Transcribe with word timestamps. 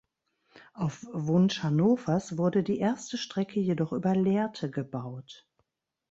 Auf 0.73 1.05
Wunsch 1.11 1.61
Hannovers 1.61 2.35
wurde 2.35 2.63
die 2.63 2.79
erste 2.79 3.19
Strecke 3.19 3.59
jedoch 3.59 3.93
über 3.93 4.15
Lehrte 4.15 4.71
gebaut. 4.71 5.47